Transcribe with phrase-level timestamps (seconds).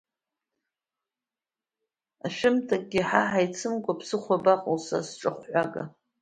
[2.25, 5.83] Ашәымҭакгьы ҳа ҳаицымкәа, ԥсыхәа абаҟоу, са сҿахәҳәага!